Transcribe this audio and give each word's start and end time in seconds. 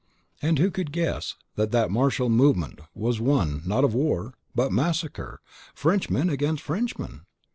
And 0.41 0.57
who 0.57 0.71
could 0.71 0.91
guess 0.91 1.35
that 1.57 1.69
that 1.73 1.91
martial 1.91 2.27
movement 2.27 2.79
was 2.95 3.19
one, 3.19 3.61
not 3.67 3.83
of 3.83 3.93
war, 3.93 4.33
but 4.55 4.71
massacre, 4.73 5.41
Frenchmen 5.75 6.27
against 6.27 6.63
Frenchmen? 6.63 7.27